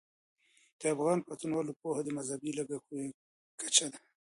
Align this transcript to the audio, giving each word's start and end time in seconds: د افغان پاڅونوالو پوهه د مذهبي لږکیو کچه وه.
د 0.79 0.81
افغان 0.95 1.19
پاڅونوالو 1.27 1.77
پوهه 1.81 2.01
د 2.03 2.09
مذهبي 2.17 2.51
لږکیو 2.59 3.15
کچه 3.61 3.85
وه. 3.91 3.99